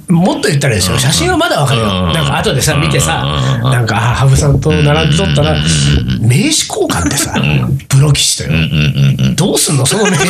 [0.08, 0.16] うん。
[0.16, 1.86] もっと言ったらですよ、写真はまだわかるよ。
[1.86, 2.12] うん。
[2.12, 3.24] なんか後でさ、見てさ
[3.62, 3.70] う、ん。
[3.70, 5.56] なんか、あ羽生さんと並んで撮ったら、
[6.20, 7.34] 名刺交換ってさ、
[7.88, 8.50] プロ棋士とよ。
[9.36, 9.76] どうすん。
[9.76, 10.28] のその名刺。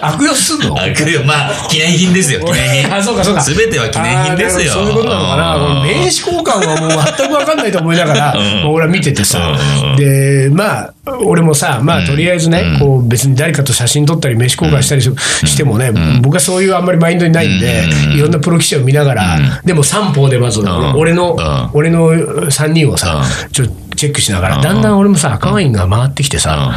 [0.00, 0.76] 悪用すんの？
[0.80, 1.24] あ、来るよ。
[1.24, 2.94] まあ、記念品ですよ、 記念品。
[2.94, 3.40] あ、そうかそうか。
[3.40, 4.72] すべては記念品ですよ。
[4.72, 5.82] そういうことなのかな。
[5.84, 8.34] 名刺交換はもう全く分かんないと思いながら、
[8.66, 9.56] 俺は見ててさ。
[9.84, 9.96] うん。
[9.96, 10.92] で、まあ、
[11.24, 15.10] 俺もさ、まあ、とりあえずね、こう別に誰かと写真撮ったり、名刺交換したりし
[15.44, 20.92] してもね、僕はそういうあんまりマインドにないんで、いろんなプロ棋士を見ながら、でも三方でまず、ん。
[20.96, 26.72] 俺のうん、俺の3人をさ、ちょっとチェックしながら、だんだん俺もさ、赤ワインが回ってきてさ、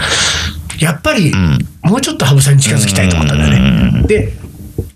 [0.80, 1.34] やっぱり、
[1.84, 4.04] もうちょっと羽生さんに近づきたいと思ったんだよね。
[4.08, 4.34] で、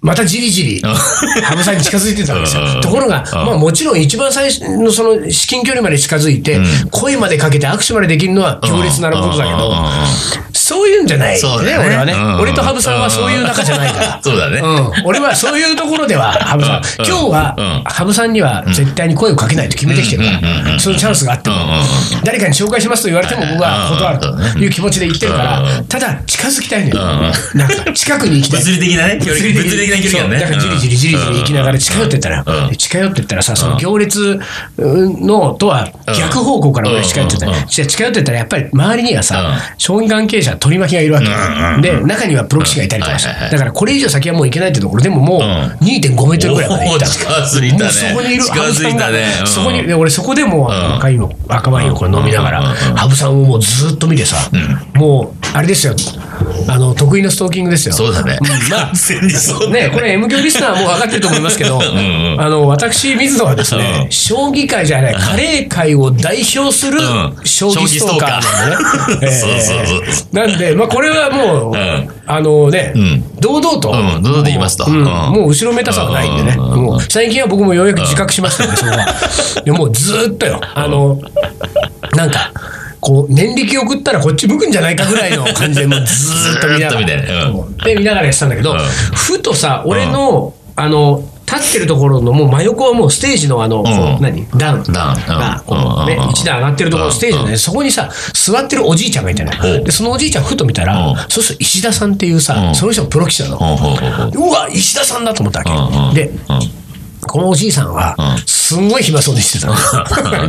[0.01, 2.61] またじりじり、羽生さんに近づいてたんですよ。
[2.61, 2.69] うん。
[2.69, 2.75] うん。
[2.77, 2.79] う。
[2.79, 2.81] ん。
[2.81, 6.59] ところが、まあもちろん一番最初のその至近距離まで近づいて、
[6.89, 9.73] 声までかけて握手までできるのは強烈なことだけど、
[10.53, 11.85] そういうんじゃない、ね、そうだね。
[11.85, 12.13] 俺はね。
[12.13, 12.33] うん。
[12.35, 12.41] うん。
[12.41, 14.21] 俺と羽生さんはそういう仲じゃないから。
[14.21, 14.59] そうだね。
[14.59, 15.05] うん。
[15.05, 17.09] 俺はそういうところでは、羽生さん、うん。
[17.09, 17.83] 今日はうん。
[17.85, 20.35] 羽生さんには絶対に声をかけないと決めてきてるかうん。
[20.37, 20.43] うん。
[20.43, 20.65] うん。
[20.67, 20.79] うら、ん。
[20.79, 21.61] そのチャンスがあってもうん。
[21.63, 21.69] うん。
[22.19, 27.31] うん、誰かに紹介しますと言われても僕は断るという気持ちで言ってるからうん、ただ近づきたいのよ。
[27.53, 27.59] うん。
[27.59, 28.59] なんか近くに行きたい。
[28.61, 30.39] 物理的なね、距離、物理的な距離がね。
[30.39, 32.45] だからじりじりじりじり行きながら近寄ってったら、
[32.77, 34.39] 近寄ってったらさ、その行列
[34.77, 41.27] のとは逆方向から俺近寄ってたら、近寄ってったらやっぱり周りにはさう、将棋関係者取り巻きがいるわけ。
[41.81, 45.41] で、中にはプロ棋士がいたりとかさだからこれ以上先はもう行けないってところでももう
[45.83, 47.05] 2.5メートルぐらいまで行った。
[47.05, 54.37] 近づいたねもうそこにいる近づいたね羽生さんがうんそこに、俺そこでもう赤いの、赤ワインをこれ飲みながら、羽生さんをもうずっと見てさ、
[54.93, 55.95] もう、あれですよ、
[56.67, 57.93] あの、得意のストーキングですよ。
[57.93, 58.33] そうだね。
[58.33, 58.69] ん。
[58.69, 61.85] まあね、これ M 響リスナーはもう分かってると思いますけど、んう
[62.35, 62.41] ん。
[62.41, 64.11] あの、私、水野はですね、うん。
[64.11, 67.35] 将棋界じゃない、カレー界を代表するうん。
[67.43, 68.29] 将棋ストーカー
[69.09, 70.49] なんでね。
[70.49, 72.09] なんで、まあ、これはもう、ん。
[72.25, 73.39] あのね、ん。
[73.39, 74.21] 堂々と、うん。
[74.21, 74.89] 堂々と言いますと。
[74.89, 76.83] もう後ろめたさはないんでね、うん。
[76.83, 78.71] もう最近は僕もようやく自覚しましたん。
[78.71, 79.61] で、そこは。
[79.63, 81.19] でもうずーっとよ、あの、
[82.15, 82.51] なんか、
[83.01, 87.05] こう、念力を送ったらこっち向くんじゃないかぐらいの 感じで、もうずーっと見ながら。
[87.85, 88.79] で、見ながらやってたんだけど、うん。
[89.13, 93.81] ふとさ、俺の、あの、立ってるところのもう真横はもうステージのあの、
[94.21, 94.45] 何？
[94.55, 95.25] 段段うん。
[95.25, 97.13] が、こうね一段上がってるところ、うん。
[97.15, 99.71] ステージでね、そこにさ、座ってるおじいちゃんがいたのほう。
[99.77, 99.83] よ。
[99.83, 102.75] で、そのおじいちゃんふと見たらうん、そうすると石田さんっていうさう、ん。
[102.75, 103.57] その人もプロ棋士なの。
[103.57, 103.95] ほ
[104.35, 106.21] うわ、石田さんだと思ったわけ。
[106.21, 106.78] で、うん
[107.21, 109.73] このおじいさんはうん、すんごい暇そうにしてた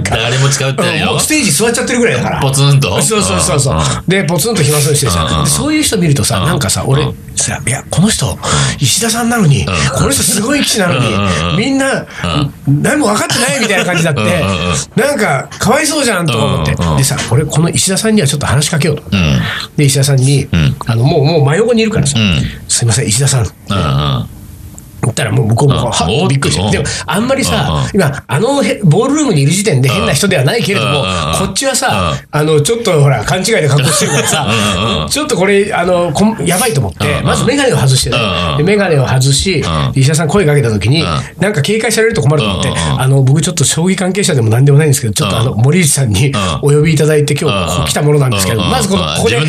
[0.03, 1.07] 誰も近寄ってないよ。
[1.09, 1.27] うんもうス。
[1.29, 2.41] テージ座っちゃってるぐらいだから。
[2.41, 3.01] ポツンと。
[3.03, 3.77] そうそうそうそう。
[3.77, 4.07] うん。
[4.07, 6.47] で、ポツンと暇そうにしてさで、そういう人見るとさ、うん。
[6.47, 8.39] なんかさ、俺いや、この人、
[8.79, 11.59] 石田さんなのに、この人すごい棋士なのに、ん。
[11.59, 12.07] みんな、
[12.69, 14.21] 何も分かってないみたいな感じだって
[14.95, 16.77] なんか、かわいそうじゃんとか思って。
[16.99, 19.05] でさ、俺、この石田さんにはちょっと話しかけようと。
[19.05, 19.41] うん。
[19.77, 20.49] で、石田さんにん、
[20.87, 23.47] あの、もう、もう真横にいるからさうん、すいません、石田さん。
[25.09, 26.29] ったらもう向こうもはっと？
[26.29, 26.63] びっくりして。
[26.63, 27.49] おっとでも、あんまりうん。
[27.49, 31.05] さう、今、あのへボールルームにいる時点で変な人ではないけれども
[31.39, 34.29] こっちはさう、あの、ちょっとほら、勘違いで格好してるからうん。
[34.29, 36.13] さちょっとこれ、あの、
[36.45, 37.25] やばいと思ってう、ん。
[37.25, 38.17] まずメガネを外してね
[38.59, 41.05] でメガネを外しん、石田さん声かけた時にん、
[41.39, 45.61] なんか警戒されると困ると思って、あの、僕ちょっと将棋関係者でも何でもないんですけど、ちょっとあの、うん。
[45.63, 46.33] 森内さんに
[46.63, 49.17] お呼びいただいて今日来たものなんですけど、まずこの、うん。
[49.17, 49.41] ここで、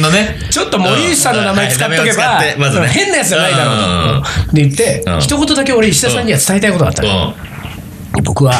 [0.49, 2.41] ちょっと森内さんの名前使っとけうんば
[2.87, 4.53] 変なやつじゃないだろうと。
[4.53, 5.19] で言ってう、ん。
[5.19, 7.09] 一言だけ俺石田さんには伝えたいことがあったの。
[7.09, 7.51] うん。
[8.23, 8.53] 僕は、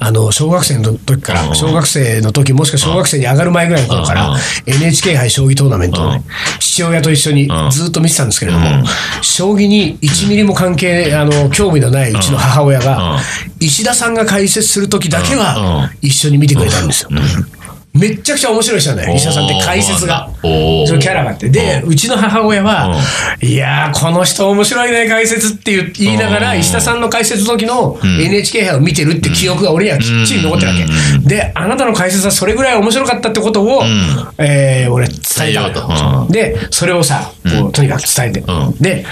[0.00, 1.54] あの、小学生の時から、うん。
[1.54, 6.24] 小学生の時、もしくは小学生に上がる前ぐらいの頃からうん、NHK 杯将棋トーナメントをねうん、
[6.58, 7.70] 父親と一緒にうん。
[7.70, 8.84] ずっと見てたんですけれどもうん、
[9.22, 13.20] 将棋に1ミリも関係、あの、興味のないうちの母親がうん、
[13.60, 15.40] 石田さんが解説する時だけうん。
[15.40, 17.10] は、一緒に見てくれたんですよ。
[17.94, 20.28] めっちゃくちゃ面白い人なんだよ、石田さんって解説が。
[20.42, 20.46] そ
[20.94, 21.48] のキャラがあって。
[21.48, 22.94] で、うちの母親は、
[23.42, 26.60] いやー、この人面白いね、解説って言いながら、うん。
[26.60, 28.20] 石田さんの解説の時のん。
[28.22, 31.22] NHK 杯を見てるって記憶が俺にはきっちり残ってるわうん。
[31.24, 31.28] け。
[31.28, 33.82] で、あなたの解説はそれぐらい面白かったってことを、
[34.38, 36.32] えー俺伝えた伝えようと。
[36.32, 37.32] で、それをさ、
[37.72, 38.40] とにかく伝えて。
[38.40, 38.74] うん。
[38.80, 39.04] で、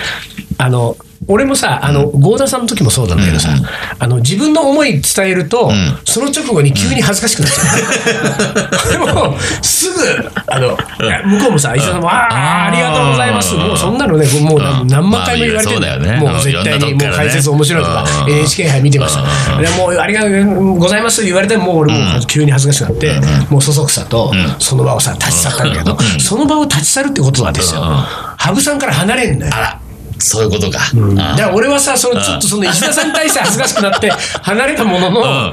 [0.58, 0.96] あの、
[1.28, 3.50] 俺もさ、あの、合田さんの時もそうなんだけどさ、
[3.98, 5.72] あの、自分の思い伝えると、ん。
[6.04, 9.06] その直後に急に恥ずかしくなっちゃう。
[9.06, 10.76] でも、すぐ、あの、
[11.24, 13.54] 向こうもさ、石田さんも、ああ、ありがとうございます。
[13.54, 15.80] もうそんなのね、もう何何万回も言われてる。
[16.18, 18.32] もう絶対に、もう解説面白いとか、うん。
[18.32, 19.60] NHK 杯見てました。
[19.60, 29.52] でもう、ありがとうございますって言われても、もう俺もう急に恥ずかしくなって、もうそそくさと、その場をさ、立ち去ったんだけど、その場を立ち去るってことはですよ、羽生さんから離れんだよ。
[29.54, 29.80] あら、
[30.18, 30.78] そういうことか。
[31.18, 35.52] あだから俺はさ、そのちょっとその 石田さんに対して恥ずかしくなって離れたものの、ん。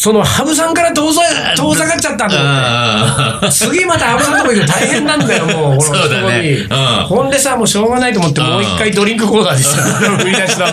[0.00, 1.20] その羽生さんから遠ざ
[1.54, 3.50] 遠ざかっちゃったんだあよ。
[3.50, 5.76] 次また羽生さんのとこ行くと大変なんだよ、 もう。
[5.76, 6.66] このね。
[6.70, 7.06] うん。
[7.06, 10.66] ほんでさ、もうしょうがないと思って、もう一回ドリンクコーナーでさ、振り出しの、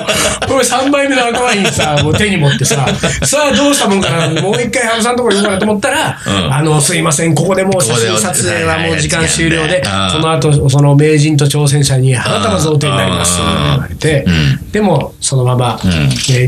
[0.48, 2.88] これ3杯目の赤ワインさ、 もう手に持ってさ、
[3.24, 6.54] さあどうしたもんかな、もう一回羽生さんのとこ行こうかなと思ったら、うん。
[6.54, 13.40] あの、すいません、ここでもう写真撮影はもう時間終了で、この後、その名人と挑戦者に花束贈呈になります。
[13.42, 14.26] うん言われて、
[14.72, 16.46] でも、そのまま、えー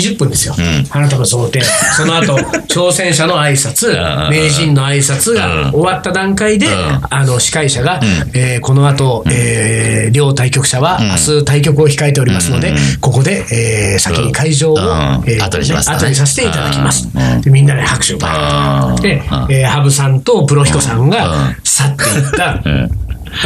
[0.00, 0.54] 時20分ですよ。
[0.90, 1.60] 花束贈呈。
[1.96, 2.36] その後、
[2.68, 4.30] 挑戦者の挨拶、うん。
[4.30, 7.00] 名人の挨拶が終わった段階で、うん。
[7.10, 8.00] あの、司会者が、
[8.34, 14.82] えーこの後、えー両対局者は明日対局を控えておりますので、ここで、えー先に会場を、うん。
[15.26, 15.98] えー後にしますかね。
[15.98, 17.08] 後にさせていただきます。
[17.14, 17.40] うん。
[17.40, 22.50] でみんなで拍手をバーンで、えー羽生さんとプロヒコさんが去っていった。
[22.52, 22.88] ん。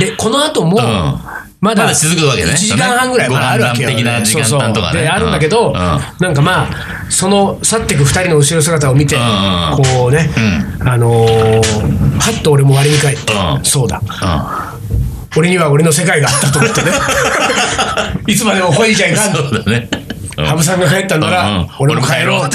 [0.01, 0.81] で、この後も、
[1.61, 2.53] まだ続くわけね。
[2.53, 4.93] 1時間半ぐらいまだあるわけよ、ご飯的な時間帯とかねそう。
[4.93, 6.69] そうであるんだけど、なんかまあ、
[7.09, 9.17] その去っていく二人の後ろ姿を見て、
[9.77, 10.29] こうね、
[10.81, 11.63] あのー、
[12.19, 13.65] はっと俺も割に返って、うん。
[13.65, 16.91] そうだ、う俺には俺の世界があったと思ってね、
[18.27, 19.31] いつまでも吠えちゃいかん。
[19.31, 19.35] ん。
[19.35, 19.89] そうだね。
[20.37, 20.45] うん。
[20.45, 22.51] 羽生さんが帰ったんなら、俺も帰ろう。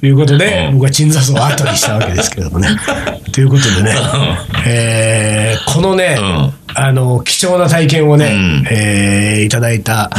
[0.00, 0.74] ということで、うん。
[0.74, 2.68] 僕は鎮座層を後にしたわけですけどもね。
[3.32, 3.96] ということでね、
[4.66, 8.66] えーこのね、うんあの貴重な体験をね、ん。
[8.70, 10.10] えーいただいた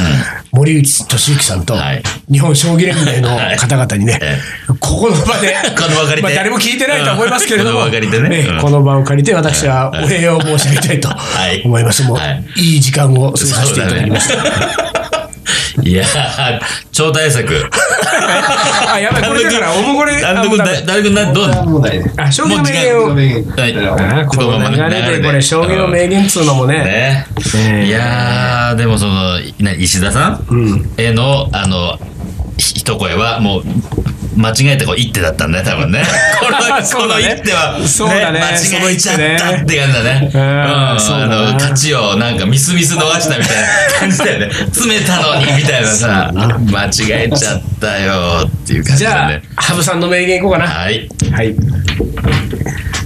[0.51, 2.03] 森内俊之さんと、はい。
[2.31, 4.37] 日本将棋連盟の方々にね、え
[4.79, 6.21] ここの場で、 この場を借りて。
[6.23, 7.91] まあ、誰も聞いてないと思いますけれども、うん。
[7.91, 8.47] この場を借りてね。
[8.49, 8.61] うん。
[8.61, 11.15] この場を借りて私はお礼を申し上げたいとは
[11.51, 11.61] い。
[11.65, 12.03] 思います。
[12.03, 12.43] もう、はい。
[12.55, 14.96] いい時間を過ごさせていただきました。
[15.87, 16.59] いやー、
[16.91, 17.45] 超大作。
[18.93, 21.47] あ、やばい、これだから、おもこれ、あもうダメだ誰君な、どう？
[21.65, 22.11] 問題ね。
[22.17, 23.15] あ、将棋の名言を。
[23.15, 23.21] は
[23.67, 24.21] い。
[24.21, 31.97] あこの流れで、これ、将棋の名言っつうのもね、ねええいやー、でもその、な石田さんへの、あの、
[32.57, 33.63] ひ一声は、もう、
[34.37, 36.03] 間違えたこう一手だったんだね、多分ね。
[36.39, 36.51] こ
[37.07, 40.31] の、一手は、そうだね間違えちゃったって感じだね。
[40.33, 40.97] うんあ
[41.27, 44.49] の、勝ちをなんかミスミス逃したみたいな感じだよね。
[44.71, 46.89] 詰めたのに、みたいなさ、間違
[47.23, 50.67] えちゃったよっていう感じじゃあだね。、羽生さんの名言いこうかな。
[50.67, 51.09] はい。
[51.31, 51.55] はい。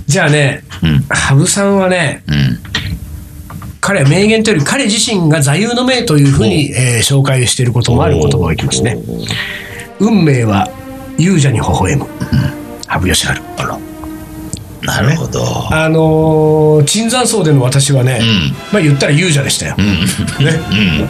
[0.08, 2.60] じゃあね、うん羽生さんはね、うん。
[3.80, 8.98] 彼は名言というより、彼自身が座右の銘というふうに、えー紹介していることもある言葉をいきますね。
[10.00, 10.70] 運命は
[11.18, 12.06] 勇者に微笑む。
[12.88, 13.42] 羽生善治。
[14.82, 15.42] なるほど。
[15.72, 19.76] あのー、椿山荘での私はね、うんまあ言ったら勇者でしたよ。
[19.78, 19.86] うん。
[19.86, 20.60] ね、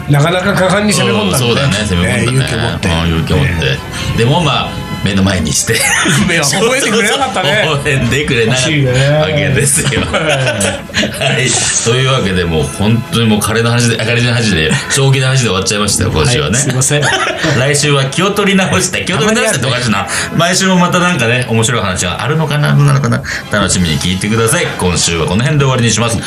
[0.06, 0.12] うん。
[0.12, 2.46] なかなか果敢に攻め込んだんで、そうだね、攻め込んだね。
[2.46, 2.88] えー勇気を持って。
[2.88, 4.18] うん勇気を持って。
[4.18, 4.68] でもまあ、
[5.04, 5.74] 目の前にして。
[6.22, 10.02] 運命は微笑んでくれなかったね微笑んでくれないわけですよ。
[10.02, 11.48] はい。
[11.84, 16.54] というわけで、もう本当にもう彼の話で、彼の話で、将棋の話で終わっちゃいましたよ、今週はね。
[16.54, 17.02] はいすいません。
[17.58, 20.06] 来週は気を取り直して、 気を取り直してっておかしいな。
[20.36, 23.22] 毎週もまたなんかね、面白い話があるのかな、どうなのかな。
[23.50, 24.66] 楽しみに聞いてください。
[24.78, 26.18] 今週はこの辺で終わりにします。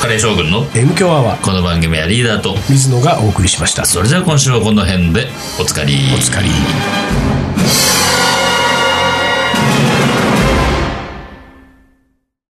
[0.00, 3.84] カレー将軍の M 強アワー、この番組はリーダーと、水野がお送りしました。
[3.84, 6.12] それじゃあ今週はこの辺でおつかり。
[6.14, 6.48] おつかり。